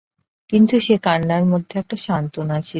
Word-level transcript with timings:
কিন্তু 0.49 0.75
সে 0.79 0.95
কান্নার 0.97 1.43
মধ্যে 1.45 1.75
একটা 1.79 1.95
সান্ত্বনা 1.97 2.57
ছিল। 2.59 2.69